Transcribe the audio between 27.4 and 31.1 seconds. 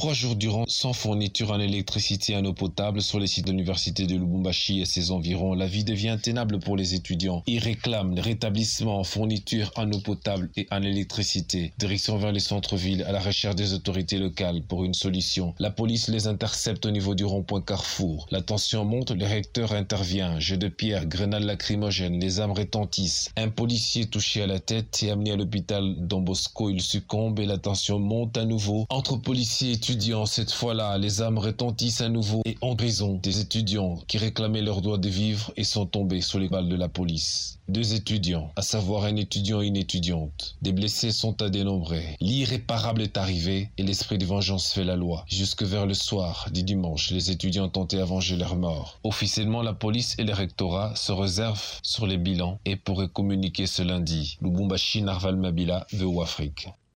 la tension monte à nouveau. Entre policiers et cette fois-là,